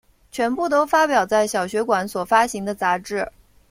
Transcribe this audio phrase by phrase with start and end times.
[0.31, 3.31] 全部都发表在小学馆所发行的杂志。